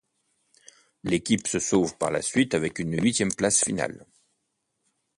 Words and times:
L'équipe 1.03 1.45
se 1.45 1.59
sauve 1.59 1.95
par 1.99 2.09
la 2.09 2.23
suite 2.23 2.55
avec 2.55 2.79
une 2.79 2.99
huitième 3.03 3.31
place 3.31 3.63
finale. 3.63 4.07